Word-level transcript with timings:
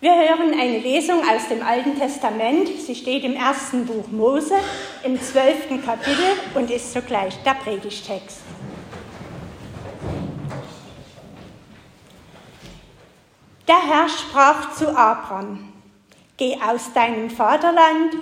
Wir 0.00 0.14
hören 0.14 0.54
eine 0.56 0.78
Lesung 0.78 1.28
aus 1.28 1.48
dem 1.48 1.60
Alten 1.60 1.98
Testament. 1.98 2.68
Sie 2.68 2.94
steht 2.94 3.24
im 3.24 3.34
ersten 3.34 3.84
Buch 3.84 4.06
Mose 4.12 4.54
im 5.02 5.20
zwölften 5.20 5.84
Kapitel 5.84 6.24
und 6.54 6.70
ist 6.70 6.92
sogleich 6.92 7.34
der 7.42 7.54
Predigtext. 7.54 8.38
Der 13.66 13.82
Herr 13.84 14.08
sprach 14.08 14.72
zu 14.76 14.96
Abraham, 14.96 15.72
geh 16.36 16.56
aus 16.64 16.92
deinem 16.92 17.28
Vaterland 17.28 18.14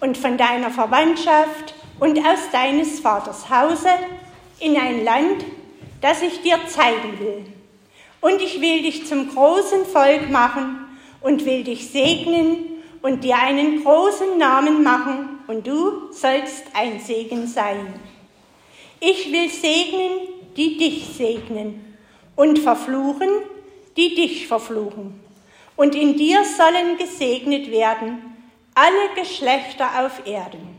und 0.00 0.16
von 0.16 0.38
deiner 0.38 0.70
Verwandtschaft 0.70 1.74
und 2.00 2.18
aus 2.20 2.50
deines 2.52 3.00
Vaters 3.00 3.50
Hause 3.50 3.90
in 4.60 4.78
ein 4.78 5.04
Land, 5.04 5.44
das 6.00 6.22
ich 6.22 6.40
dir 6.40 6.58
zeigen 6.68 7.18
will. 7.18 7.44
Und 8.22 8.40
ich 8.40 8.62
will 8.62 8.80
dich 8.80 9.06
zum 9.06 9.28
großen 9.28 9.84
Volk 9.84 10.30
machen 10.30 10.87
und 11.20 11.44
will 11.44 11.64
dich 11.64 11.90
segnen 11.90 12.82
und 13.02 13.24
dir 13.24 13.36
einen 13.36 13.82
großen 13.82 14.38
Namen 14.38 14.82
machen, 14.82 15.38
und 15.46 15.66
du 15.66 16.12
sollst 16.12 16.64
ein 16.74 17.00
Segen 17.00 17.46
sein. 17.46 17.94
Ich 19.00 19.32
will 19.32 19.48
segnen, 19.48 20.28
die 20.56 20.76
dich 20.76 21.06
segnen, 21.16 21.96
und 22.36 22.58
verfluchen, 22.58 23.28
die 23.96 24.14
dich 24.14 24.46
verfluchen. 24.46 25.18
Und 25.76 25.94
in 25.94 26.16
dir 26.16 26.44
sollen 26.44 26.98
gesegnet 26.98 27.70
werden 27.70 28.18
alle 28.74 29.14
Geschlechter 29.16 30.04
auf 30.04 30.24
Erden. 30.24 30.78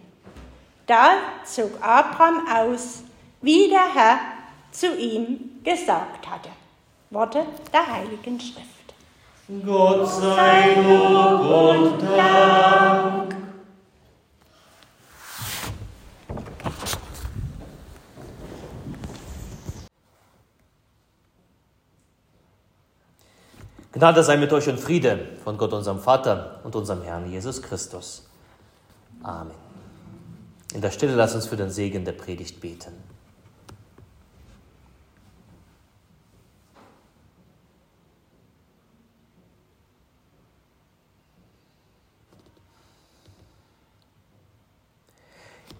Da 0.87 1.17
zog 1.45 1.71
Abraham 1.81 2.47
aus, 2.47 3.03
wie 3.41 3.67
der 3.67 3.93
Herr 3.93 4.19
zu 4.71 4.95
ihm 4.97 5.59
gesagt 5.63 6.29
hatte. 6.29 6.49
Worte 7.09 7.45
der 7.73 7.87
Heiligen 7.87 8.39
Schrift. 8.39 8.78
Gott 9.49 10.07
sei 10.07 10.75
Lob 10.75 11.41
und 11.41 12.01
Dank. 12.03 13.35
Gnade 23.91 24.23
sei 24.23 24.37
mit 24.37 24.53
euch 24.53 24.69
und 24.69 24.79
Friede 24.79 25.29
von 25.43 25.57
Gott, 25.57 25.73
unserem 25.73 25.99
Vater 25.99 26.59
und 26.63 26.75
unserem 26.75 27.01
Herrn 27.01 27.31
Jesus 27.31 27.59
Christus. 27.63 28.29
Amen. 29.23 29.55
In 30.75 30.81
der 30.81 30.91
Stille 30.91 31.15
lass 31.15 31.33
uns 31.33 31.47
für 31.47 31.57
den 31.57 31.71
Segen 31.71 32.05
der 32.05 32.11
Predigt 32.11 32.61
beten. 32.61 32.93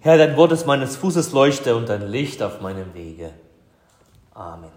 Herr, 0.02 0.16
dein 0.16 0.34
Wort 0.38 0.52
ist 0.52 0.66
meines 0.66 0.96
Fußes 0.96 1.32
Leuchte 1.32 1.76
und 1.76 1.90
dein 1.90 2.08
Licht 2.08 2.42
auf 2.42 2.62
meinem 2.62 2.94
Wege. 2.94 3.34
Amen. 4.32 4.70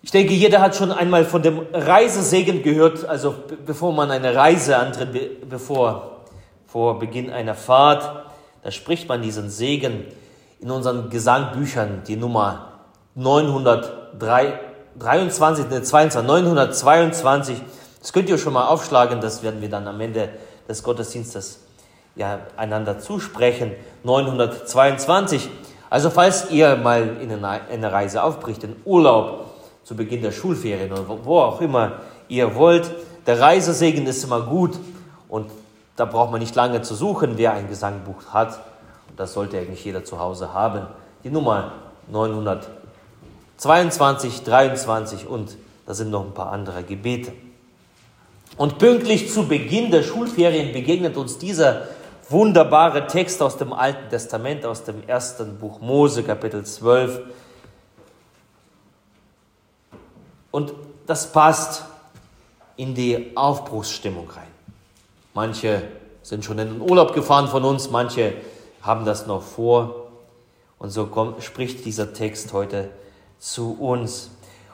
Ich 0.00 0.10
denke, 0.10 0.32
jeder 0.32 0.62
hat 0.62 0.74
schon 0.74 0.90
einmal 0.90 1.26
von 1.26 1.42
dem 1.42 1.66
Reisesegen 1.74 2.62
gehört, 2.62 3.04
also 3.04 3.34
bevor 3.66 3.92
man 3.92 4.10
eine 4.10 4.34
Reise 4.34 4.78
antritt, 4.78 5.46
bevor 5.46 6.22
vor 6.66 6.98
Beginn 6.98 7.30
einer 7.30 7.54
Fahrt, 7.54 8.24
da 8.62 8.70
spricht 8.70 9.10
man 9.10 9.20
diesen 9.20 9.50
Segen 9.50 10.06
in 10.58 10.70
unseren 10.70 11.10
Gesangbüchern, 11.10 12.02
die 12.06 12.16
Nummer 12.16 12.78
923, 13.14 15.68
ne, 15.68 15.82
22, 15.82 16.26
922. 16.26 17.60
Das 18.00 18.14
könnt 18.14 18.30
ihr 18.30 18.38
schon 18.38 18.54
mal 18.54 18.68
aufschlagen, 18.68 19.20
das 19.20 19.42
werden 19.42 19.60
wir 19.60 19.68
dann 19.68 19.86
am 19.86 20.00
Ende 20.00 20.30
des 20.66 20.82
Gottesdienstes 20.82 21.63
ja, 22.16 22.40
einander 22.56 22.98
zusprechen. 22.98 23.72
922. 24.04 25.48
Also 25.90 26.08
falls 26.10 26.50
ihr 26.50 26.76
mal 26.76 27.16
in 27.20 27.32
eine 27.32 27.92
Reise 27.92 28.22
aufbricht, 28.22 28.64
in 28.64 28.76
Urlaub 28.84 29.46
zu 29.84 29.96
Beginn 29.96 30.22
der 30.22 30.32
Schulferien 30.32 30.92
oder 30.92 31.04
wo 31.24 31.40
auch 31.40 31.60
immer 31.60 32.00
ihr 32.28 32.54
wollt, 32.54 32.90
der 33.26 33.40
Reisesegen 33.40 34.06
ist 34.06 34.24
immer 34.24 34.42
gut 34.42 34.78
und 35.28 35.50
da 35.96 36.04
braucht 36.04 36.32
man 36.32 36.40
nicht 36.40 36.54
lange 36.54 36.82
zu 36.82 36.94
suchen, 36.94 37.32
wer 37.36 37.52
ein 37.52 37.68
Gesangbuch 37.68 38.26
hat. 38.32 38.60
Das 39.16 39.32
sollte 39.32 39.58
eigentlich 39.58 39.84
jeder 39.84 40.04
zu 40.04 40.18
Hause 40.18 40.52
haben. 40.52 40.86
Die 41.22 41.30
Nummer 41.30 41.72
922, 42.10 44.42
23 44.42 45.28
und 45.28 45.56
da 45.86 45.94
sind 45.94 46.10
noch 46.10 46.24
ein 46.24 46.34
paar 46.34 46.50
andere 46.50 46.82
Gebete. 46.82 47.32
Und 48.56 48.78
pünktlich 48.78 49.32
zu 49.32 49.48
Beginn 49.48 49.90
der 49.90 50.02
Schulferien 50.02 50.72
begegnet 50.72 51.16
uns 51.16 51.38
dieser 51.38 51.88
wunderbare 52.28 53.06
Text 53.06 53.42
aus 53.42 53.56
dem 53.56 53.72
Alten 53.72 54.08
Testament, 54.08 54.64
aus 54.64 54.84
dem 54.84 55.06
ersten 55.06 55.58
Buch 55.58 55.80
Mose, 55.80 56.22
Kapitel 56.22 56.64
12. 56.64 57.20
Und 60.50 60.72
das 61.06 61.32
passt 61.32 61.84
in 62.76 62.94
die 62.94 63.36
Aufbruchsstimmung 63.36 64.28
rein. 64.30 64.46
Manche 65.34 65.82
sind 66.22 66.44
schon 66.44 66.58
in 66.58 66.78
den 66.78 66.80
Urlaub 66.80 67.12
gefahren 67.12 67.48
von 67.48 67.64
uns, 67.64 67.90
manche 67.90 68.34
haben 68.82 69.04
das 69.04 69.26
noch 69.26 69.42
vor. 69.42 70.10
Und 70.78 70.90
so 70.90 71.06
kommt, 71.06 71.42
spricht 71.42 71.84
dieser 71.84 72.12
Text 72.12 72.52
heute 72.52 72.90
zu 73.38 73.76
uns. 73.80 74.30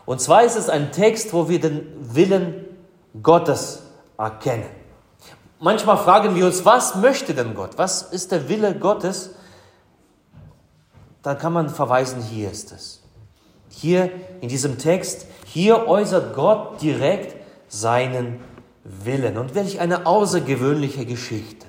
Und 0.06 0.20
zwar 0.20 0.44
ist 0.44 0.56
es 0.56 0.68
ein 0.68 0.92
Text, 0.92 1.32
wo 1.32 1.48
wir 1.48 1.60
den 1.60 1.86
Willen 2.14 2.66
Gottes 3.22 3.82
erkennen. 4.16 4.79
Manchmal 5.62 5.98
fragen 5.98 6.34
wir 6.34 6.46
uns, 6.46 6.64
was 6.64 6.94
möchte 6.94 7.34
denn 7.34 7.54
Gott? 7.54 7.72
Was 7.76 8.02
ist 8.02 8.32
der 8.32 8.48
Wille 8.48 8.74
Gottes? 8.74 9.34
Dann 11.22 11.36
kann 11.36 11.52
man 11.52 11.68
verweisen, 11.68 12.22
hier 12.22 12.50
ist 12.50 12.72
es. 12.72 13.02
Hier 13.68 14.10
in 14.40 14.48
diesem 14.48 14.78
Text, 14.78 15.26
hier 15.44 15.86
äußert 15.86 16.34
Gott 16.34 16.80
direkt 16.80 17.36
seinen 17.68 18.40
Willen. 18.84 19.36
Und 19.36 19.54
welch 19.54 19.80
eine 19.80 20.06
außergewöhnliche 20.06 21.04
Geschichte. 21.04 21.66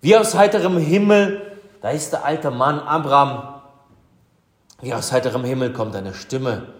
Wie 0.00 0.16
aus 0.16 0.34
heiterem 0.34 0.78
Himmel, 0.78 1.58
da 1.80 1.90
ist 1.90 2.12
der 2.12 2.24
alte 2.24 2.50
Mann 2.50 2.80
Abraham, 2.80 3.60
wie 4.80 4.92
aus 4.92 5.12
heiterem 5.12 5.44
Himmel 5.44 5.72
kommt 5.72 5.94
eine 5.94 6.12
Stimme 6.12 6.74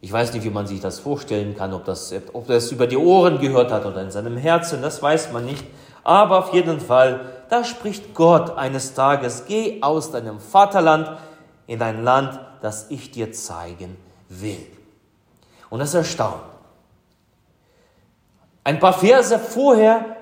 ich 0.00 0.12
weiß 0.12 0.32
nicht, 0.34 0.44
wie 0.44 0.50
man 0.50 0.66
sich 0.66 0.80
das 0.80 0.98
vorstellen 0.98 1.56
kann, 1.56 1.72
ob, 1.72 1.84
das, 1.84 2.14
ob 2.32 2.48
er 2.48 2.60
über 2.70 2.86
die 2.86 2.96
Ohren 2.96 3.38
gehört 3.38 3.72
hat 3.72 3.86
oder 3.86 4.02
in 4.02 4.10
seinem 4.10 4.36
Herzen, 4.36 4.82
das 4.82 5.02
weiß 5.02 5.32
man 5.32 5.44
nicht. 5.44 5.64
Aber 6.04 6.38
auf 6.38 6.54
jeden 6.54 6.80
Fall, 6.80 7.32
da 7.48 7.64
spricht 7.64 8.14
Gott 8.14 8.56
eines 8.56 8.94
Tages, 8.94 9.44
geh 9.48 9.82
aus 9.82 10.12
deinem 10.12 10.38
Vaterland 10.38 11.18
in 11.66 11.82
ein 11.82 12.04
Land, 12.04 12.38
das 12.62 12.90
ich 12.90 13.10
dir 13.10 13.32
zeigen 13.32 13.96
will. 14.28 14.64
Und 15.70 15.80
das 15.80 15.94
erstaunt. 15.94 16.42
Ein 18.62 18.78
paar 18.78 18.92
Verse 18.92 19.38
vorher 19.38 20.16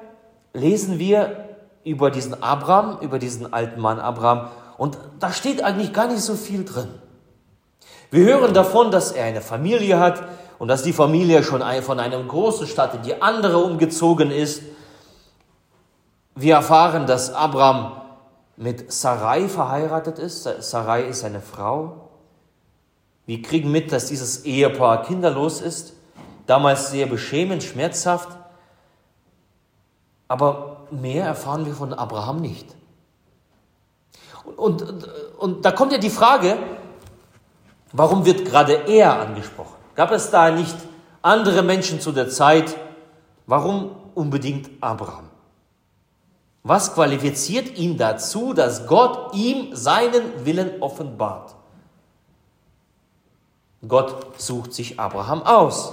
lesen 0.53 0.99
wir 0.99 1.57
über 1.85 2.11
diesen 2.11 2.43
Abraham, 2.43 2.99
über 3.01 3.19
diesen 3.19 3.53
alten 3.53 3.81
Mann 3.81 3.99
Abraham, 3.99 4.49
und 4.79 4.99
da 5.21 5.33
steht 5.33 5.63
eigentlich 5.63 5.93
gar 5.93 6.09
nicht 6.09 6.21
so 6.21 6.35
viel 6.35 6.65
drin. 6.65 6.89
Wir 8.15 8.27
hören 8.27 8.55
davon, 8.55 8.93
dass 8.93 9.11
er 9.11 9.25
eine 9.25 9.41
Familie 9.41 9.99
hat 9.99 10.23
und 10.61 10.69
dass 10.69 10.85
die 10.85 10.93
Familie 10.93 11.43
schon 11.43 11.63
von 11.83 11.99
einer 11.99 12.23
großen 12.23 12.69
Stadt 12.69 12.95
in 12.95 13.03
die 13.03 13.21
andere 13.21 13.59
umgezogen 13.59 14.31
ist. 14.31 14.63
Wir 16.37 16.55
erfahren, 16.55 17.09
dass 17.09 17.35
Abraham 17.35 18.01
mit 18.57 18.93
Sarai 18.93 19.49
verheiratet 19.49 20.21
ist. 20.21 20.45
Sarai 20.45 21.09
ist 21.09 21.25
eine 21.25 21.41
Frau. 21.41 22.09
Wir 23.27 23.43
kriegen 23.43 23.73
mit, 23.73 23.91
dass 23.91 24.07
dieses 24.07 24.45
Ehepaar 24.45 25.03
kinderlos 25.03 25.61
ist. 25.61 25.95
Damals 26.47 26.93
sehr 26.93 27.07
beschämend, 27.07 27.65
schmerzhaft. 27.65 28.29
Aber 30.29 30.87
mehr 30.93 31.27
erfahren 31.27 31.67
wir 31.67 31.75
von 31.75 31.93
Abraham 31.93 32.41
nicht. 32.41 32.77
Und, 34.57 34.83
und, 34.83 35.09
und 35.37 35.65
da 35.65 35.73
kommt 35.73 35.91
ja 35.91 35.99
die 35.99 36.11
Frage, 36.11 36.59
Warum 37.97 38.25
wird 38.25 38.45
gerade 38.45 38.89
er 38.89 39.21
angesprochen? 39.21 39.77
Gab 39.95 40.11
es 40.11 40.29
da 40.29 40.51
nicht 40.51 40.75
andere 41.23 41.63
Menschen 41.63 42.01
zu 42.01 42.11
der 42.11 42.29
Zeit? 42.29 42.77
Warum 43.47 43.95
unbedingt 44.17 44.69
Abraham? 44.81 45.31
Was 46.65 46.93
qualifiziert 46.93 47.79
ihn 47.79 47.97
dazu, 47.97 48.53
dass 48.53 48.89
Gott 48.89 49.33
ihm 49.35 49.77
seinen 49.77 50.45
Willen 50.45 50.83
offenbart? 50.83 51.55
Gott 53.87 54.41
sucht 54.41 54.73
sich 54.73 54.99
Abraham 54.99 55.45
aus. 55.45 55.93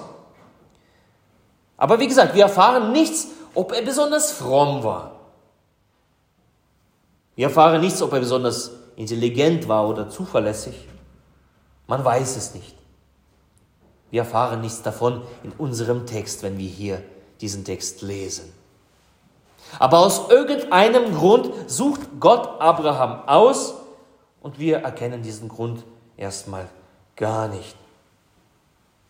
Aber 1.77 1.99
wie 1.99 2.07
gesagt, 2.07 2.33
wir 2.33 2.43
erfahren 2.43 2.91
nichts, 2.91 3.27
ob 3.53 3.73
er 3.73 3.83
besonders 3.83 4.31
fromm 4.31 4.83
war. 4.83 5.11
Wir 7.35 7.45
erfahren 7.45 7.81
nichts, 7.81 8.01
ob 8.01 8.11
er 8.13 8.21
besonders 8.21 8.71
intelligent 8.95 9.67
war 9.67 9.87
oder 9.87 10.09
zuverlässig. 10.09 10.87
Man 11.91 12.05
weiß 12.05 12.37
es 12.37 12.53
nicht. 12.53 12.73
Wir 14.11 14.21
erfahren 14.21 14.61
nichts 14.61 14.81
davon 14.81 15.23
in 15.43 15.51
unserem 15.51 16.05
Text, 16.05 16.41
wenn 16.41 16.57
wir 16.57 16.69
hier 16.69 17.03
diesen 17.41 17.65
Text 17.65 18.01
lesen. 18.01 18.49
Aber 19.77 19.99
aus 19.99 20.29
irgendeinem 20.29 21.13
Grund 21.13 21.51
sucht 21.67 21.99
Gott 22.21 22.61
Abraham 22.61 23.27
aus 23.27 23.73
und 24.41 24.57
wir 24.57 24.77
erkennen 24.77 25.21
diesen 25.21 25.49
Grund 25.49 25.83
erstmal 26.15 26.69
gar 27.17 27.49
nicht. 27.49 27.75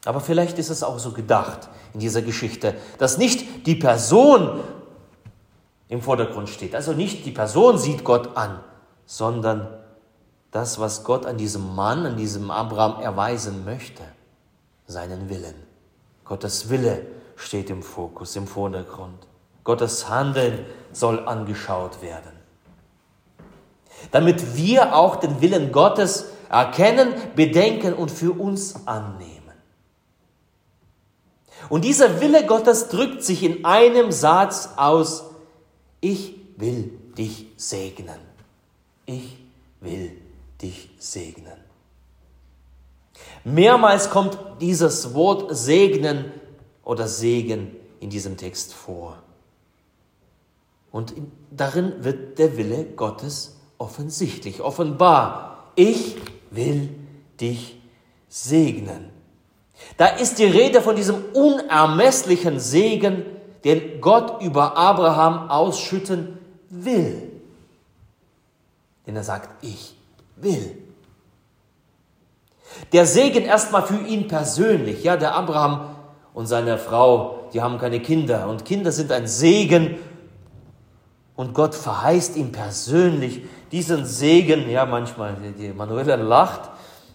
Aber 0.05 0.19
vielleicht 0.19 0.57
ist 0.57 0.71
es 0.71 0.81
auch 0.81 0.97
so 0.97 1.11
gedacht 1.11 1.69
in 1.93 1.99
dieser 1.99 2.23
Geschichte, 2.23 2.73
dass 2.97 3.19
nicht 3.19 3.67
die 3.67 3.75
Person 3.75 4.59
im 5.87 6.01
Vordergrund 6.01 6.49
steht. 6.49 6.73
Also 6.73 6.93
nicht 6.93 7.27
die 7.27 7.31
Person 7.31 7.77
sieht 7.77 8.03
Gott 8.03 8.35
an, 8.35 8.59
sondern 9.05 9.67
das, 10.51 10.79
was 10.79 11.03
Gott 11.03 11.25
an 11.25 11.37
diesem 11.37 11.75
Mann, 11.75 12.05
an 12.05 12.17
diesem 12.17 12.51
Abraham 12.51 13.01
erweisen 13.01 13.65
möchte, 13.65 14.03
seinen 14.85 15.29
Willen. 15.29 15.55
Gottes 16.25 16.69
Wille 16.69 17.05
steht 17.35 17.69
im 17.69 17.81
Fokus, 17.81 18.35
im 18.35 18.47
Vordergrund. 18.47 19.27
Gottes 19.63 20.09
Handeln 20.09 20.65
soll 20.91 21.27
angeschaut 21.27 22.01
werden. 22.01 22.33
Damit 24.11 24.55
wir 24.55 24.95
auch 24.95 25.17
den 25.17 25.41
Willen 25.41 25.71
Gottes 25.71 26.25
erkennen, 26.49 27.13
bedenken 27.35 27.93
und 27.93 28.11
für 28.11 28.31
uns 28.31 28.87
annehmen. 28.87 29.41
Und 31.69 31.85
dieser 31.85 32.19
Wille 32.19 32.45
Gottes 32.45 32.89
drückt 32.89 33.23
sich 33.23 33.43
in 33.43 33.63
einem 33.63 34.11
Satz 34.11 34.71
aus, 34.75 35.25
ich 36.01 36.35
will 36.57 36.91
dich 37.17 37.47
segnen. 37.55 38.19
Ich 39.05 39.37
will 39.79 40.20
dich 40.61 40.89
segnen. 40.99 41.57
Mehrmals 43.43 44.09
kommt 44.09 44.37
dieses 44.59 45.13
Wort 45.13 45.55
segnen 45.55 46.31
oder 46.83 47.07
Segen 47.07 47.75
in 47.99 48.09
diesem 48.09 48.37
Text 48.37 48.73
vor. 48.73 49.17
Und 50.91 51.13
darin 51.49 52.03
wird 52.03 52.37
der 52.37 52.57
Wille 52.57 52.83
Gottes 52.83 53.55
offensichtlich, 53.77 54.61
offenbar. 54.61 55.71
Ich 55.75 56.17
will 56.51 56.89
dich 57.39 57.77
segnen. 58.27 59.09
Da 59.97 60.07
ist 60.07 60.37
die 60.37 60.45
Rede 60.45 60.81
von 60.81 60.95
diesem 60.95 61.23
unermesslichen 61.33 62.59
Segen, 62.59 63.25
den 63.63 64.01
Gott 64.01 64.41
über 64.41 64.77
Abraham 64.77 65.49
ausschütten 65.49 66.37
will. 66.69 67.31
Denn 69.07 69.15
er 69.15 69.23
sagt, 69.23 69.63
ich 69.63 69.95
will. 70.43 70.77
Der 72.91 73.05
Segen 73.05 73.43
erstmal 73.43 73.83
für 73.83 74.05
ihn 74.05 74.27
persönlich. 74.27 75.03
Ja, 75.03 75.17
der 75.17 75.35
Abraham 75.35 75.95
und 76.33 76.47
seine 76.47 76.77
Frau, 76.77 77.49
die 77.53 77.61
haben 77.61 77.77
keine 77.77 77.99
Kinder. 77.99 78.47
Und 78.47 78.65
Kinder 78.65 78.91
sind 78.91 79.11
ein 79.11 79.27
Segen. 79.27 79.97
Und 81.35 81.53
Gott 81.53 81.75
verheißt 81.75 82.35
ihm 82.37 82.51
persönlich 82.51 83.43
diesen 83.71 84.05
Segen. 84.05 84.69
Ja, 84.69 84.85
manchmal, 84.85 85.35
die 85.57 85.69
Manuela 85.69 86.15
lacht. 86.15 86.69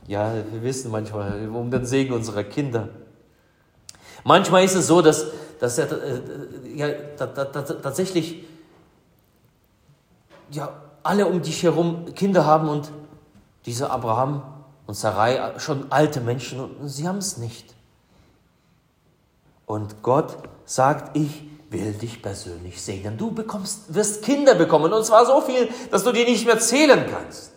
Ja, 0.07 0.33
wir 0.51 0.63
wissen 0.63 0.91
manchmal 0.91 1.49
um 1.49 1.71
den 1.71 1.85
Segen 1.85 2.15
unserer 2.15 2.45
Kinder. 2.45 2.89
Manchmal 4.25 4.65
ist 4.65 4.75
es 4.75 4.87
so, 4.87 5.03
dass, 5.03 5.27
dass 5.61 5.79
er 5.79 5.91
äh, 5.91 6.21
ja, 6.75 6.89
tatsächlich 7.17 8.45
ja, 10.51 10.73
alle 11.03 11.27
um 11.27 11.43
dich 11.43 11.63
herum 11.63 12.15
Kinder 12.15 12.45
haben 12.45 12.69
und 12.69 12.91
dieser 13.67 13.91
Abraham 13.91 14.43
und 14.87 14.95
Sarai 14.95 15.59
schon 15.59 15.91
alte 15.91 16.21
Menschen 16.21 16.61
und 16.61 16.89
sie 16.89 17.07
haben 17.07 17.19
es 17.19 17.37
nicht. 17.37 17.75
Und 19.67 20.03
Gott 20.03 20.39
sagt, 20.65 21.17
ich 21.17 21.43
will 21.71 21.93
dich 21.93 22.23
persönlich 22.23 22.81
segnen. 22.81 23.19
Du 23.19 23.33
bekommst, 23.33 23.93
wirst 23.93 24.23
Kinder 24.23 24.55
bekommen 24.55 24.93
und 24.93 25.05
zwar 25.05 25.27
so 25.27 25.41
viel, 25.41 25.69
dass 25.91 26.05
du 26.05 26.13
die 26.13 26.25
nicht 26.25 26.47
mehr 26.47 26.61
zählen 26.61 27.05
kannst. 27.11 27.53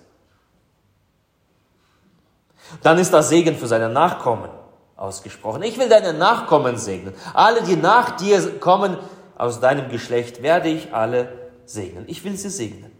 Dann 2.82 2.98
ist 2.98 3.14
das 3.14 3.30
Segen 3.30 3.56
für 3.56 3.68
seine 3.68 3.90
Nachkommen 3.90 4.50
ausgesprochen. 4.96 5.64
Ich 5.64 5.78
will 5.78 5.90
deine 5.90 6.14
Nachkommen 6.14 6.78
segnen. 6.78 7.14
Alle, 7.34 7.64
die 7.64 7.76
nach 7.76 8.18
dir 8.18 8.60
kommen, 8.60 8.98
aus 9.38 9.60
deinem 9.60 9.90
Geschlecht, 9.90 10.44
werde 10.44 10.70
ich 10.70 10.94
alle 10.94 11.50
segnen. 11.66 12.04
Ich 12.08 12.24
will 12.24 12.36
sie 12.36 12.50
segnen. 12.50 12.99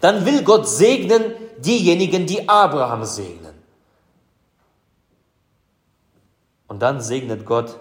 Dann 0.00 0.26
will 0.26 0.42
Gott 0.42 0.68
segnen 0.68 1.22
diejenigen, 1.58 2.26
die 2.26 2.48
Abraham 2.48 3.04
segnen. 3.04 3.54
Und 6.68 6.80
dann 6.80 7.00
segnet 7.00 7.44
Gott 7.44 7.78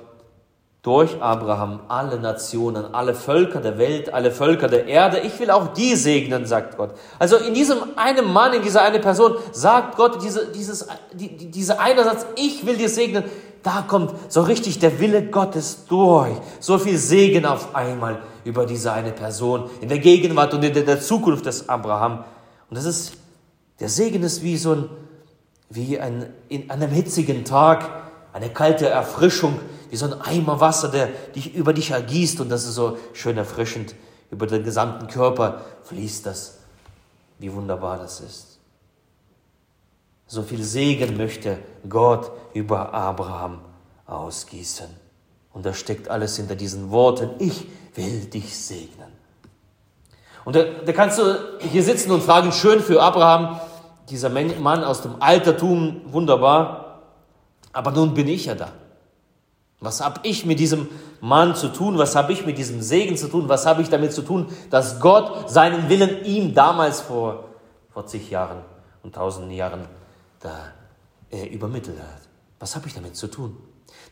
durch 0.82 1.22
Abraham 1.22 1.82
alle 1.88 2.20
Nationen, 2.20 2.96
alle 2.96 3.14
Völker 3.14 3.62
der 3.62 3.78
Welt, 3.78 4.14
alle 4.14 4.32
Völker 4.32 4.68
der 4.68 4.88
Erde. 4.88 5.20
Ich 5.20 5.40
will 5.40 5.52
auch 5.52 5.74
die 5.74 5.96
segnen, 5.96 6.48
sagt 6.48 6.76
Gott. 6.76 6.96
Also 7.20 7.38
in 7.38 7.54
diesem 7.54 7.78
einen 7.96 8.32
Mann, 8.34 8.54
in 8.54 8.64
dieser 8.64 8.82
eine 8.82 9.00
Person 9.00 9.36
sagt 9.52 9.96
Gott 9.96 10.24
diese, 10.24 10.52
dieses, 10.52 10.88
die, 11.14 11.52
dieser 11.52 11.80
eine 11.80 12.04
Satz, 12.04 12.26
ich 12.36 12.66
will 12.66 12.78
dir 12.78 12.90
segnen. 12.90 13.24
Da 13.64 13.84
kommt 13.88 14.14
so 14.30 14.42
richtig 14.42 14.80
der 14.80 15.00
Wille 15.00 15.24
Gottes 15.28 15.86
durch. 15.88 16.36
So 16.60 16.78
viel 16.78 16.98
Segen 16.98 17.46
auf 17.46 17.76
einmal 17.76 18.22
über 18.44 18.66
diese 18.66 18.92
eine 18.92 19.12
Person 19.12 19.70
in 19.82 19.90
der 19.90 20.00
Gegenwart 20.00 20.54
und 20.54 20.64
in 20.64 20.74
der 20.74 21.00
Zukunft 21.00 21.46
des 21.46 21.70
Abraham. 21.70 22.24
Und 22.70 22.78
das 22.78 22.86
ist, 22.86 23.14
der 23.80 23.90
Segen 23.90 24.24
ist 24.24 24.42
wie 24.42 24.58
so 24.58 24.74
ein, 24.74 24.90
wie 25.70 26.00
ein, 26.00 26.34
in 26.50 26.70
einem 26.72 26.90
hitzigen 26.90 27.46
Tag, 27.46 27.90
eine 28.34 28.50
kalte 28.50 28.90
Erfrischung, 28.90 29.60
wie 29.90 29.96
so 29.96 30.06
ein 30.06 30.22
Eimer 30.22 30.60
Wasser, 30.60 30.88
der 30.88 31.08
dich 31.36 31.54
über 31.54 31.74
dich 31.74 31.92
ergießt 31.92 32.40
und 32.42 32.50
das 32.50 32.66
ist 32.66 32.76
so 32.76 32.98
schön 33.14 33.38
erfrischend. 33.38 33.94
Über 34.32 34.48
den 34.48 34.64
gesamten 34.64 35.08
Körper 35.08 35.62
fließt 35.84 36.26
das. 36.26 36.60
Wie 37.38 37.52
wunderbar 37.52 37.98
das 37.98 38.22
ist. 38.22 38.51
So 40.34 40.44
viel 40.44 40.64
Segen 40.64 41.18
möchte 41.18 41.58
Gott 41.90 42.32
über 42.54 42.94
Abraham 42.94 43.60
ausgießen. 44.08 44.88
Und 45.52 45.66
da 45.66 45.74
steckt 45.74 46.08
alles 46.08 46.38
hinter 46.38 46.56
diesen 46.56 46.90
Worten. 46.90 47.32
Ich 47.40 47.68
will 47.96 48.28
dich 48.28 48.58
segnen. 48.58 49.10
Und 50.46 50.56
da, 50.56 50.64
da 50.86 50.94
kannst 50.94 51.20
du 51.20 51.38
hier 51.60 51.84
sitzen 51.84 52.12
und 52.12 52.24
fragen, 52.24 52.54
schön 52.54 52.80
für 52.80 53.02
Abraham, 53.02 53.60
dieser 54.10 54.30
Mann 54.30 54.86
aus 54.86 55.02
dem 55.02 55.22
Altertum, 55.22 56.00
wunderbar. 56.06 57.02
Aber 57.74 57.92
nun 57.92 58.14
bin 58.14 58.30
ich 58.30 58.46
ja 58.46 58.56
da. 58.56 58.72
Was 59.82 60.00
habe 60.00 60.22
ich 60.24 60.46
mit 60.46 60.60
diesem 60.60 60.88
Mann 61.20 61.56
zu 61.56 61.68
tun? 61.68 61.98
Was 61.98 62.16
habe 62.16 62.32
ich 62.32 62.46
mit 62.46 62.58
diesem 62.58 62.82
Segen 62.82 63.18
zu 63.18 63.28
tun? 63.28 63.50
Was 63.50 63.66
habe 63.66 63.82
ich 63.82 63.90
damit 63.90 64.14
zu 64.14 64.22
tun, 64.22 64.48
dass 64.70 65.02
Gott 65.02 65.50
seinen 65.50 65.90
Willen 65.90 66.24
ihm 66.24 66.54
damals 66.54 67.02
vor, 67.02 67.50
vor 67.92 68.06
zig 68.06 68.30
Jahren 68.30 68.60
und 69.04 69.16
tausenden 69.16 69.52
Jahren 69.52 69.90
da 70.42 70.74
äh, 71.32 71.46
übermittelt 71.48 72.00
hat? 72.00 72.22
Was 72.60 72.76
habe 72.76 72.88
ich 72.88 72.94
damit 72.94 73.16
zu 73.16 73.28
tun? 73.28 73.58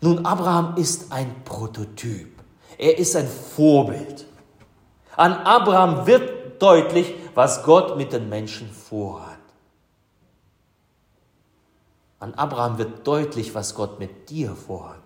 Nun, 0.01 0.25
Abraham 0.25 0.75
ist 0.77 1.11
ein 1.11 1.43
Prototyp. 1.43 2.31
Er 2.77 2.97
ist 2.97 3.15
ein 3.15 3.27
Vorbild. 3.27 4.25
An 5.15 5.33
Abraham 5.33 6.07
wird 6.07 6.61
deutlich, 6.61 7.13
was 7.35 7.63
Gott 7.63 7.97
mit 7.97 8.13
den 8.13 8.29
Menschen 8.29 8.69
vorhat. 8.71 9.37
An 12.19 12.33
Abraham 12.33 12.77
wird 12.77 13.05
deutlich, 13.07 13.55
was 13.55 13.75
Gott 13.75 13.99
mit 13.99 14.29
dir 14.29 14.55
vorhat. 14.55 15.01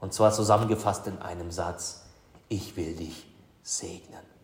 Und 0.00 0.12
zwar 0.12 0.32
zusammengefasst 0.32 1.06
in 1.06 1.18
einem 1.18 1.50
Satz, 1.50 2.04
ich 2.48 2.76
will 2.76 2.94
dich 2.94 3.26
segnen. 3.62 4.35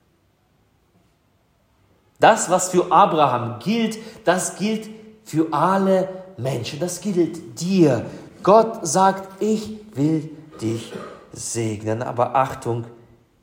Das, 2.23 2.49
was 2.49 2.69
für 2.69 2.93
Abraham 2.93 3.59
gilt, 3.59 3.99
das 4.25 4.55
gilt 4.55 4.89
für 5.25 5.53
alle 5.53 6.09
Menschen, 6.37 6.79
das 6.79 7.01
gilt 7.01 7.61
dir. 7.61 8.07
Gott 8.45 8.87
sagt, 8.87 9.43
ich 9.43 9.81
will 9.97 10.31
dich 10.61 10.93
segnen. 11.33 12.01
Aber 12.01 12.37
Achtung, 12.37 12.85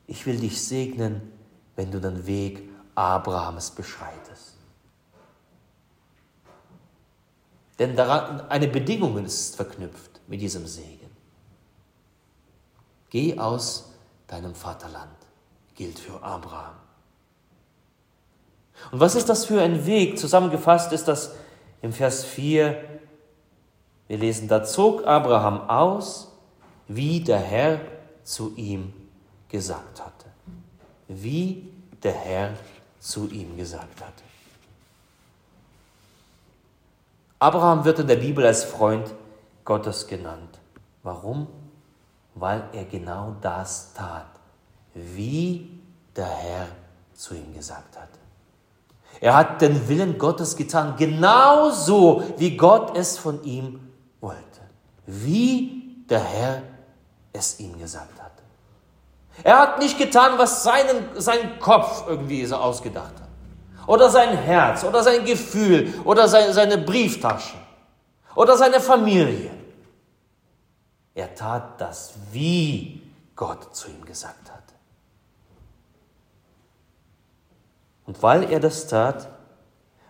ich 0.06 0.24
will 0.24 0.40
dich 0.40 0.64
segnen, 0.64 1.30
wenn 1.76 1.90
du 1.90 2.00
den 2.00 2.26
Weg 2.26 2.70
Abrahams 2.94 3.70
beschreitest. 3.72 4.54
Denn 7.78 7.94
daran, 7.94 8.48
eine 8.48 8.66
Bedingung 8.66 9.22
ist 9.22 9.56
verknüpft 9.56 10.22
mit 10.26 10.40
diesem 10.40 10.66
Segen. 10.66 11.10
Geh 13.10 13.38
aus 13.38 13.92
deinem 14.26 14.54
Vaterland, 14.54 15.18
gilt 15.74 15.98
für 15.98 16.22
Abraham. 16.22 16.89
Und 18.90 19.00
was 19.00 19.14
ist 19.14 19.28
das 19.28 19.44
für 19.44 19.60
ein 19.60 19.86
Weg? 19.86 20.18
Zusammengefasst 20.18 20.92
ist 20.92 21.06
das 21.06 21.34
im 21.82 21.92
Vers 21.92 22.24
4. 22.24 22.82
Wir 24.08 24.18
lesen, 24.18 24.48
da 24.48 24.64
zog 24.64 25.06
Abraham 25.06 25.68
aus, 25.68 26.32
wie 26.88 27.20
der 27.20 27.38
Herr 27.38 27.80
zu 28.24 28.52
ihm 28.56 28.92
gesagt 29.48 30.00
hatte. 30.00 30.26
Wie 31.08 31.68
der 32.02 32.12
Herr 32.12 32.50
zu 32.98 33.28
ihm 33.28 33.56
gesagt 33.56 34.00
hatte. 34.00 34.22
Abraham 37.38 37.84
wird 37.84 38.00
in 38.00 38.06
der 38.06 38.16
Bibel 38.16 38.44
als 38.44 38.64
Freund 38.64 39.14
Gottes 39.64 40.06
genannt. 40.06 40.58
Warum? 41.02 41.46
Weil 42.34 42.64
er 42.72 42.84
genau 42.84 43.36
das 43.40 43.94
tat, 43.94 44.26
wie 44.94 45.80
der 46.14 46.28
Herr 46.28 46.66
zu 47.14 47.34
ihm 47.34 47.54
gesagt 47.54 47.98
hat. 47.98 48.08
Er 49.20 49.36
hat 49.36 49.60
den 49.60 49.88
Willen 49.88 50.18
Gottes 50.18 50.56
getan, 50.56 50.94
genauso 50.96 52.22
wie 52.38 52.56
Gott 52.56 52.96
es 52.96 53.18
von 53.18 53.42
ihm 53.44 53.80
wollte. 54.20 54.40
Wie 55.06 56.04
der 56.08 56.20
Herr 56.22 56.62
es 57.32 57.60
ihm 57.60 57.78
gesagt 57.78 58.20
hat. 58.20 58.32
Er 59.42 59.58
hat 59.58 59.78
nicht 59.78 59.98
getan, 59.98 60.32
was 60.36 60.62
seinen, 60.62 61.20
sein 61.20 61.58
Kopf 61.60 62.04
irgendwie 62.08 62.44
so 62.46 62.56
ausgedacht 62.56 63.14
hat. 63.14 63.28
Oder 63.86 64.10
sein 64.10 64.36
Herz, 64.36 64.84
oder 64.84 65.02
sein 65.02 65.24
Gefühl, 65.24 65.94
oder 66.04 66.28
seine, 66.28 66.52
seine 66.52 66.78
Brieftasche, 66.78 67.56
oder 68.34 68.56
seine 68.56 68.80
Familie. 68.80 69.50
Er 71.14 71.34
tat 71.34 71.80
das, 71.80 72.14
wie 72.30 73.02
Gott 73.34 73.74
zu 73.74 73.88
ihm 73.88 74.04
gesagt 74.04 74.50
hat. 74.50 74.59
Und 78.10 78.20
weil 78.24 78.50
er 78.50 78.58
das 78.58 78.88
tat, 78.88 79.28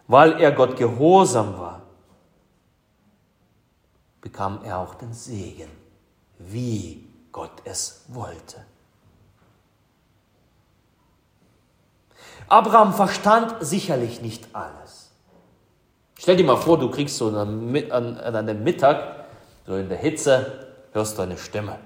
weil 0.09 0.41
er 0.41 0.53
Gott 0.53 0.79
gehorsam 0.79 1.59
war, 1.59 1.83
bekam 4.23 4.61
er 4.65 4.79
auch 4.79 4.95
den 4.95 5.13
Segen, 5.13 5.69
wie 6.39 7.07
Gott 7.31 7.53
es 7.65 8.07
wollte. 8.09 8.65
Abraham 12.49 12.95
verstand 12.95 13.57
sicherlich 13.61 14.23
nicht 14.23 14.49
alles. 14.55 15.11
Stell 16.19 16.39
dir 16.39 16.45
mal 16.45 16.57
vor, 16.57 16.79
du 16.79 16.91
kriegst 16.91 17.19
so 17.19 17.29
an, 17.29 17.77
an, 17.91 18.17
an 18.17 18.35
einem 18.35 18.65
Mittag, 18.65 19.27
so 19.67 19.77
in 19.77 19.91
der 19.91 19.99
Hitze, 19.99 20.71
hörst 20.93 21.19
du 21.19 21.23
eine 21.23 21.37
Stimme. 21.37 21.79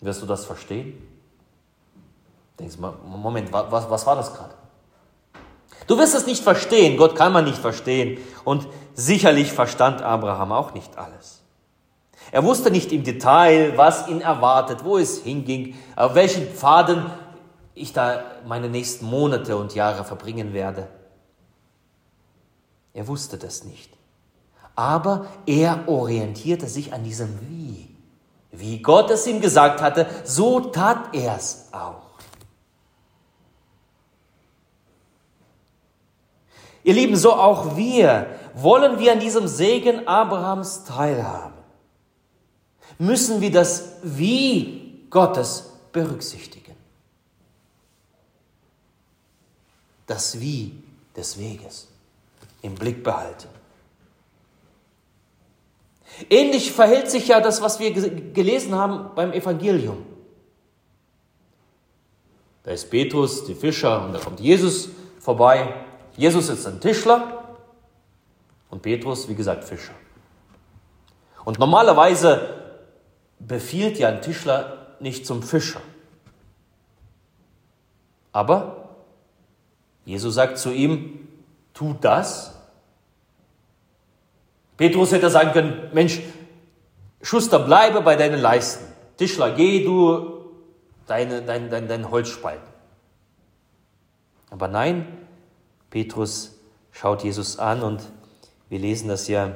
Wirst 0.00 0.22
du 0.22 0.26
das 0.26 0.46
verstehen? 0.46 1.09
Denkst 2.60 2.76
du 2.76 2.82
Moment, 2.82 3.52
was, 3.52 3.90
was 3.90 4.06
war 4.06 4.16
das 4.16 4.34
gerade? 4.34 4.54
Du 5.86 5.98
wirst 5.98 6.14
es 6.14 6.26
nicht 6.26 6.44
verstehen, 6.44 6.96
Gott 6.96 7.16
kann 7.16 7.32
man 7.32 7.44
nicht 7.44 7.58
verstehen. 7.58 8.18
Und 8.44 8.68
sicherlich 8.94 9.52
verstand 9.52 10.02
Abraham 10.02 10.52
auch 10.52 10.74
nicht 10.74 10.96
alles. 10.98 11.40
Er 12.32 12.44
wusste 12.44 12.70
nicht 12.70 12.92
im 12.92 13.02
Detail, 13.02 13.76
was 13.76 14.06
ihn 14.08 14.20
erwartet, 14.20 14.84
wo 14.84 14.98
es 14.98 15.22
hinging, 15.22 15.74
auf 15.96 16.14
welchen 16.14 16.46
Pfaden 16.46 17.06
ich 17.74 17.92
da 17.92 18.22
meine 18.46 18.68
nächsten 18.68 19.06
Monate 19.06 19.56
und 19.56 19.74
Jahre 19.74 20.04
verbringen 20.04 20.52
werde. 20.52 20.88
Er 22.92 23.08
wusste 23.08 23.38
das 23.38 23.64
nicht. 23.64 23.90
Aber 24.76 25.26
er 25.46 25.88
orientierte 25.88 26.66
sich 26.66 26.92
an 26.92 27.04
diesem 27.04 27.40
Wie. 27.48 27.96
Wie 28.52 28.82
Gott 28.82 29.10
es 29.10 29.26
ihm 29.26 29.40
gesagt 29.40 29.80
hatte, 29.80 30.06
so 30.24 30.60
tat 30.60 31.14
er 31.14 31.36
es 31.36 31.68
auch. 31.72 32.09
Ihr 36.82 36.94
Lieben, 36.94 37.16
so 37.16 37.32
auch 37.32 37.76
wir 37.76 38.26
wollen 38.54 38.98
wir 38.98 39.12
an 39.12 39.20
diesem 39.20 39.46
Segen 39.46 40.06
Abrahams 40.06 40.84
teilhaben. 40.84 41.54
Müssen 42.98 43.40
wir 43.40 43.50
das 43.50 43.96
Wie 44.02 45.06
Gottes 45.10 45.72
berücksichtigen. 45.92 46.74
Das 50.06 50.40
Wie 50.40 50.72
des 51.16 51.38
Weges 51.38 51.88
im 52.62 52.74
Blick 52.74 53.02
behalten. 53.02 53.48
Ähnlich 56.28 56.72
verhält 56.72 57.10
sich 57.10 57.28
ja 57.28 57.40
das, 57.40 57.62
was 57.62 57.78
wir 57.78 57.92
gelesen 57.92 58.74
haben 58.74 59.14
beim 59.14 59.32
Evangelium. 59.32 60.04
Da 62.64 62.72
ist 62.72 62.90
Petrus, 62.90 63.44
die 63.44 63.54
Fischer, 63.54 64.04
und 64.04 64.12
da 64.12 64.18
kommt 64.18 64.40
Jesus 64.40 64.90
vorbei. 65.18 65.86
Jesus 66.20 66.50
ist 66.50 66.66
ein 66.66 66.80
Tischler 66.80 67.56
und 68.68 68.82
Petrus, 68.82 69.26
wie 69.26 69.34
gesagt, 69.34 69.64
Fischer. 69.64 69.94
Und 71.46 71.58
normalerweise 71.58 72.74
befiehlt 73.38 73.98
ja 73.98 74.08
ein 74.08 74.20
Tischler 74.20 74.96
nicht 75.00 75.24
zum 75.24 75.42
Fischer. 75.42 75.80
Aber 78.32 78.90
Jesus 80.04 80.34
sagt 80.34 80.58
zu 80.58 80.70
ihm, 80.70 81.26
tu 81.72 81.94
das 81.98 82.54
Petrus 84.76 85.12
hätte 85.12 85.30
sagen 85.30 85.52
können, 85.52 85.88
Mensch, 85.94 86.20
Schuster, 87.22 87.60
bleibe 87.60 88.02
bei 88.02 88.16
deinen 88.16 88.42
Leisten. 88.42 88.84
Tischler, 89.16 89.54
geh 89.54 89.84
du 89.86 90.50
deine, 91.06 91.40
dein, 91.40 91.70
dein, 91.70 91.88
dein 91.88 92.10
Holz 92.10 92.28
spalten. 92.28 92.68
Aber 94.50 94.68
nein, 94.68 95.06
Petrus 95.90 96.52
schaut 96.92 97.24
Jesus 97.24 97.58
an 97.58 97.82
und 97.82 98.02
wir 98.68 98.78
lesen 98.78 99.08
das 99.08 99.28
ja. 99.28 99.54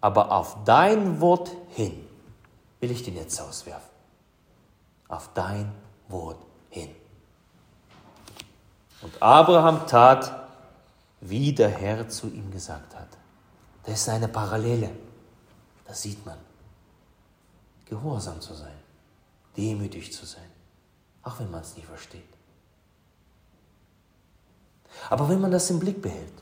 Aber 0.00 0.30
auf 0.30 0.64
dein 0.64 1.20
Wort 1.20 1.50
hin 1.70 2.06
will 2.80 2.90
ich 2.90 3.02
den 3.02 3.14
Netz 3.14 3.40
auswerfen. 3.40 3.90
Auf 5.08 5.30
dein 5.32 5.72
Wort 6.08 6.44
hin. 6.68 6.90
Und 9.00 9.22
Abraham 9.22 9.86
tat, 9.86 10.48
wie 11.20 11.54
der 11.54 11.70
Herr 11.70 12.08
zu 12.08 12.28
ihm 12.28 12.50
gesagt 12.50 12.94
hat. 12.94 13.08
Das 13.84 14.00
ist 14.00 14.08
eine 14.08 14.28
Parallele. 14.28 14.90
Das 15.86 16.02
sieht 16.02 16.24
man. 16.26 16.38
Gehorsam 17.86 18.40
zu 18.40 18.54
sein, 18.54 18.76
demütig 19.56 20.12
zu 20.12 20.24
sein, 20.24 20.50
auch 21.22 21.38
wenn 21.38 21.50
man 21.50 21.60
es 21.60 21.76
nicht 21.76 21.86
versteht. 21.86 22.33
Aber 25.10 25.28
wenn 25.28 25.40
man 25.40 25.50
das 25.50 25.70
im 25.70 25.78
Blick 25.78 26.00
behält, 26.02 26.32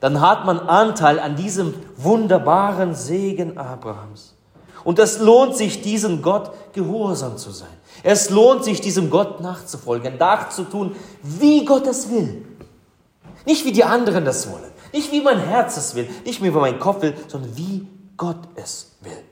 dann 0.00 0.20
hat 0.20 0.44
man 0.44 0.58
Anteil 0.60 1.18
an 1.18 1.36
diesem 1.36 1.74
wunderbaren 1.96 2.94
Segen 2.94 3.56
Abrahams. 3.56 4.34
Und 4.84 4.98
es 4.98 5.18
lohnt 5.18 5.56
sich, 5.56 5.82
diesem 5.82 6.22
Gott 6.22 6.52
gehorsam 6.72 7.38
zu 7.38 7.50
sein. 7.50 7.68
Es 8.02 8.30
lohnt 8.30 8.62
sich, 8.62 8.80
diesem 8.80 9.10
Gott 9.10 9.40
nachzufolgen, 9.40 10.18
nachzutun, 10.18 10.94
wie 11.22 11.64
Gott 11.64 11.86
es 11.86 12.10
will. 12.10 12.46
Nicht 13.46 13.64
wie 13.64 13.72
die 13.72 13.84
anderen 13.84 14.24
das 14.24 14.50
wollen, 14.50 14.70
nicht 14.92 15.10
wie 15.12 15.22
mein 15.22 15.38
Herz 15.38 15.76
es 15.76 15.94
will, 15.94 16.08
nicht 16.24 16.42
wie 16.42 16.50
mein 16.50 16.78
Kopf 16.78 17.02
will, 17.02 17.14
sondern 17.28 17.56
wie 17.56 17.86
Gott 18.16 18.38
es 18.54 18.92
will. 19.00 19.24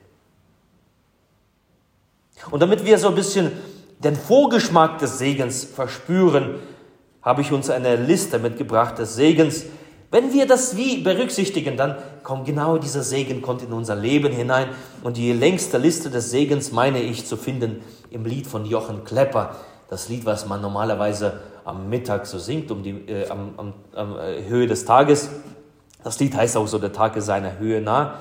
Und 2.51 2.59
damit 2.59 2.85
wir 2.85 2.97
so 2.97 3.07
ein 3.07 3.15
bisschen 3.15 3.51
den 3.99 4.15
Vorgeschmack 4.15 4.99
des 4.99 5.17
Segens 5.17 5.63
verspüren, 5.63 6.59
habe 7.25 7.41
ich 7.41 7.51
uns 7.51 7.71
eine 7.71 7.95
Liste 7.95 8.37
mitgebracht 8.37 8.99
des 8.99 9.15
Segens. 9.15 9.65
Wenn 10.11 10.31
wir 10.31 10.45
das 10.45 10.77
Wie 10.77 11.01
berücksichtigen, 11.01 11.75
dann 11.75 11.97
kommt 12.23 12.45
genau 12.45 12.77
dieser 12.77 13.01
Segen 13.01 13.41
kommt 13.41 13.63
in 13.63 13.73
unser 13.73 13.95
Leben 13.95 14.31
hinein. 14.31 14.69
Und 15.03 15.17
die 15.17 15.33
längste 15.33 15.79
Liste 15.79 16.11
des 16.11 16.29
Segens 16.29 16.71
meine 16.71 17.01
ich 17.01 17.25
zu 17.25 17.35
finden 17.35 17.81
im 18.11 18.25
Lied 18.25 18.45
von 18.45 18.65
Jochen 18.65 19.03
Klepper. 19.03 19.55
Das 19.89 20.07
Lied, 20.07 20.25
was 20.25 20.47
man 20.47 20.61
normalerweise 20.61 21.41
am 21.65 21.89
Mittag 21.89 22.27
so 22.27 22.37
singt, 22.37 22.69
um 22.69 22.83
die, 22.83 22.91
äh, 22.91 23.27
am, 23.29 23.55
am, 23.57 23.73
am 23.95 24.17
äh, 24.19 24.47
Höhe 24.47 24.67
des 24.67 24.85
Tages. 24.85 25.29
Das 26.03 26.19
Lied 26.19 26.35
heißt 26.35 26.55
auch 26.55 26.67
so, 26.67 26.77
der 26.77 26.93
Tag 26.93 27.15
ist 27.15 27.25
seiner 27.25 27.57
Höhe 27.57 27.81
nah. 27.81 28.19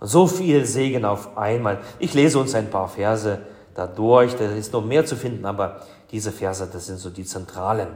So 0.00 0.26
viel 0.26 0.64
Segen 0.64 1.04
auf 1.04 1.36
einmal. 1.36 1.80
Ich 1.98 2.14
lese 2.14 2.38
uns 2.38 2.54
ein 2.54 2.70
paar 2.70 2.88
Verse 2.88 3.40
dadurch, 3.74 4.34
da 4.36 4.46
ist 4.46 4.72
noch 4.72 4.84
mehr 4.84 5.04
zu 5.04 5.16
finden, 5.16 5.44
aber 5.44 5.82
diese 6.10 6.32
Verse, 6.32 6.66
das 6.72 6.86
sind 6.86 6.98
so 6.98 7.10
die 7.10 7.24
zentralen. 7.24 7.88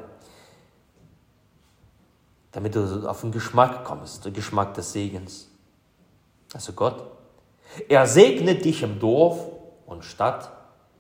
Damit 2.52 2.75
du 2.75 3.09
auf 3.09 3.23
den 3.23 3.32
Geschmack 3.32 3.85
kommst, 3.85 4.25
den 4.25 4.32
Geschmack 4.32 4.75
des 4.75 4.92
Segens. 4.92 5.49
Also 6.54 6.73
Gott, 6.73 7.02
er 7.88 8.06
segnet 8.06 8.64
dich 8.64 8.82
im 8.82 9.00
Dorf 9.00 9.38
und 9.87 10.04
Stadt, 10.04 10.50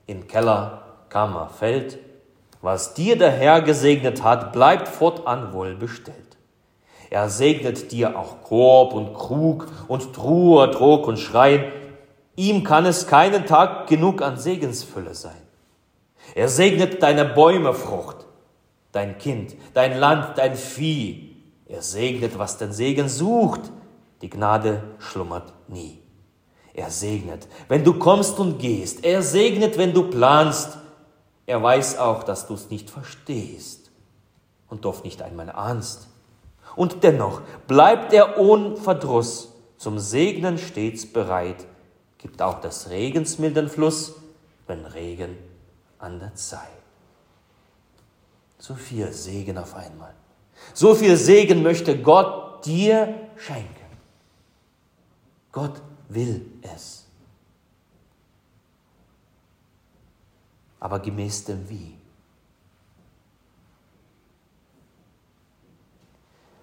in 0.06 0.26
Keller, 0.26 0.82
Kammer, 1.08 1.48
Feld, 1.48 1.98
was 2.62 2.94
dir 2.94 3.18
der 3.18 3.32
Herr 3.32 3.60
gesegnet 3.60 4.22
hat, 4.22 4.52
bleibt 4.52 4.88
fortan 4.88 5.52
wohlbestellt. 5.52 6.38
Er 7.10 7.28
segnet 7.28 7.92
dir 7.92 8.18
auch 8.18 8.42
Korb 8.42 8.94
und 8.94 9.12
Krug 9.12 9.68
und 9.88 10.14
Truhe, 10.14 10.70
Trog 10.70 11.06
und 11.06 11.18
Schrein. 11.18 11.70
Ihm 12.36 12.64
kann 12.64 12.86
es 12.86 13.06
keinen 13.06 13.44
Tag 13.44 13.88
genug 13.88 14.22
an 14.22 14.38
Segensfülle 14.38 15.14
sein. 15.14 15.42
Er 16.34 16.48
segnet 16.48 17.02
deine 17.02 17.26
Bäume 17.26 17.74
Frucht, 17.74 18.24
dein 18.92 19.18
Kind, 19.18 19.54
dein 19.74 19.98
Land, 19.98 20.38
dein 20.38 20.54
Vieh. 20.54 21.31
Er 21.72 21.80
segnet, 21.80 22.38
was 22.38 22.58
den 22.58 22.74
Segen 22.74 23.08
sucht. 23.08 23.62
Die 24.20 24.28
Gnade 24.28 24.84
schlummert 24.98 25.54
nie. 25.68 26.02
Er 26.74 26.90
segnet, 26.90 27.48
wenn 27.66 27.82
du 27.82 27.98
kommst 27.98 28.38
und 28.38 28.58
gehst. 28.58 29.02
Er 29.06 29.22
segnet, 29.22 29.78
wenn 29.78 29.94
du 29.94 30.10
planst. 30.10 30.76
Er 31.46 31.62
weiß 31.62 31.96
auch, 31.96 32.24
dass 32.24 32.46
du 32.46 32.54
es 32.54 32.68
nicht 32.68 32.90
verstehst 32.90 33.90
und 34.68 34.84
oft 34.84 35.02
nicht 35.02 35.22
einmal 35.22 35.50
ahnst. 35.50 36.08
Und 36.76 37.04
dennoch 37.04 37.40
bleibt 37.66 38.12
er 38.12 38.38
ohne 38.38 38.76
Verdruss, 38.76 39.54
zum 39.78 39.98
Segnen 39.98 40.58
stets 40.58 41.10
bereit, 41.10 41.66
gibt 42.18 42.42
auch 42.42 42.60
des 42.60 42.90
Regens 42.90 43.38
milden 43.38 43.70
Fluss, 43.70 44.12
wenn 44.66 44.84
Regen 44.84 45.38
an 45.98 46.20
der 46.20 46.34
Zeit. 46.34 46.68
So 48.58 48.74
viel 48.74 49.10
Segen 49.12 49.56
auf 49.56 49.74
einmal. 49.74 50.14
So 50.74 50.94
viel 50.94 51.16
Segen 51.16 51.62
möchte 51.62 52.00
Gott 52.00 52.64
dir 52.64 53.28
schenken. 53.36 53.68
Gott 55.50 55.80
will 56.08 56.46
es. 56.62 57.06
Aber 60.80 60.98
gemäß 60.98 61.44
dem 61.44 61.68
Wie. 61.68 61.94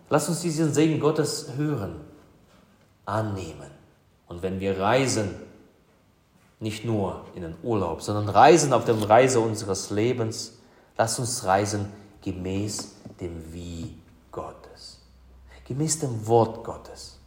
Lass 0.10 0.28
uns 0.28 0.42
diesen 0.42 0.74
Segen 0.74 1.00
Gottes 1.00 1.52
hören, 1.56 2.02
annehmen. 3.06 3.70
Und 4.28 4.42
wenn 4.42 4.60
wir 4.60 4.80
reisen, 4.80 5.36
nicht 6.60 6.84
nur 6.84 7.26
in 7.36 7.44
den 7.44 7.56
Urlaub, 7.64 8.02
sondern 8.02 8.28
reisen 8.28 8.74
auf 8.74 8.86
der 8.86 8.96
Reise 9.08 9.40
unseres 9.40 9.92
Lebens, 9.92 10.60
lass 10.98 11.20
uns 11.20 11.46
reisen 11.46 11.92
gemäß 12.22 12.96
dem 13.20 13.54
Wie 13.54 13.96
Gottes, 14.32 15.00
gemäß 15.66 16.00
dem 16.00 16.26
Wort 16.28 16.64
Gottes. 16.64 17.20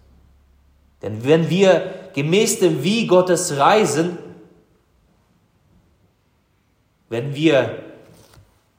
Denn 1.00 1.25
wenn 1.25 1.49
wir 1.50 2.11
gemäß 2.14 2.61
dem 2.61 2.82
Wie 2.82 3.06
Gottes 3.06 3.56
reisen, 3.56 4.18
wenn 7.08 7.34
wir 7.34 7.82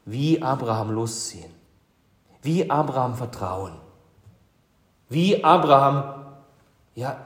wie 0.05 0.41
Abraham 0.41 0.91
losziehen, 0.91 1.51
wie 2.41 2.70
Abraham 2.70 3.15
vertrauen, 3.15 3.74
wie 5.10 5.43
Abraham 5.43 6.25
ja 6.96 7.25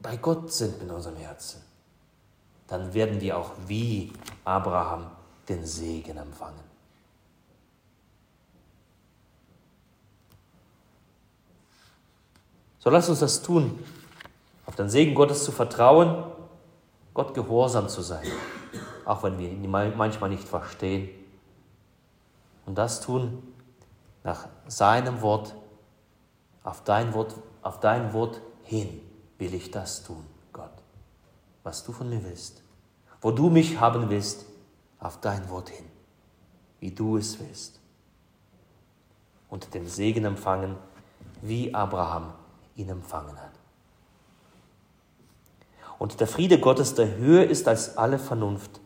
bei 0.00 0.16
Gott 0.16 0.52
sind 0.52 0.82
in 0.82 0.90
unserem 0.90 1.16
Herzen, 1.16 1.62
dann 2.66 2.92
werden 2.92 3.20
wir 3.20 3.38
auch 3.38 3.52
wie 3.66 4.12
Abraham 4.44 5.06
den 5.48 5.64
Segen 5.64 6.16
empfangen. 6.16 6.67
So 12.78 12.90
lass 12.90 13.08
uns 13.08 13.20
das 13.20 13.42
tun, 13.42 13.78
auf 14.66 14.76
den 14.76 14.88
Segen 14.88 15.14
Gottes 15.14 15.44
zu 15.44 15.52
vertrauen, 15.52 16.24
Gott 17.12 17.34
gehorsam 17.34 17.88
zu 17.88 18.02
sein, 18.02 18.24
auch 19.04 19.22
wenn 19.24 19.38
wir 19.38 19.48
ihn 19.48 19.68
manchmal 19.68 20.30
nicht 20.30 20.46
verstehen. 20.46 21.08
Und 22.66 22.76
das 22.78 23.00
tun 23.00 23.42
nach 24.22 24.46
seinem 24.66 25.22
Wort, 25.22 25.54
auf 26.62 26.84
dein 26.84 27.14
Wort, 27.14 27.34
auf 27.62 27.80
dein 27.80 28.12
Wort 28.12 28.40
hin 28.62 29.00
will 29.38 29.54
ich 29.54 29.70
das 29.70 30.04
tun, 30.04 30.24
Gott, 30.52 30.70
was 31.64 31.82
du 31.82 31.92
von 31.92 32.08
mir 32.08 32.22
willst, 32.22 32.62
wo 33.20 33.30
du 33.30 33.48
mich 33.50 33.80
haben 33.80 34.10
willst, 34.10 34.44
auf 35.00 35.20
dein 35.20 35.48
Wort 35.50 35.70
hin, 35.70 35.86
wie 36.78 36.90
du 36.90 37.16
es 37.16 37.40
willst. 37.40 37.80
Und 39.48 39.72
den 39.74 39.88
Segen 39.88 40.24
empfangen, 40.24 40.76
wie 41.40 41.74
Abraham 41.74 42.34
ihn 42.78 42.88
empfangen 42.88 43.36
hat. 43.36 43.52
Und 45.98 46.20
der 46.20 46.28
Friede 46.28 46.60
Gottes, 46.60 46.94
der 46.94 47.16
höher 47.16 47.44
ist 47.44 47.66
als 47.66 47.96
alle 47.96 48.18
Vernunft, 48.18 48.80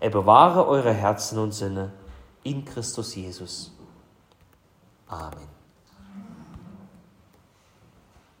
er 0.00 0.10
bewahre 0.10 0.66
eure 0.66 0.92
Herzen 0.92 1.38
und 1.38 1.52
Sinne 1.52 1.92
in 2.42 2.64
Christus 2.64 3.14
Jesus. 3.14 3.72
Amen. 5.06 5.55